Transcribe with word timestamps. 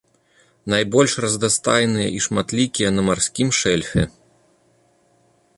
Найбольш 0.73 1.13
разнастайныя 1.25 2.07
і 2.21 2.23
шматлікія 2.29 2.89
на 2.97 3.01
марскім 3.11 3.49
шэльфе. 3.59 4.11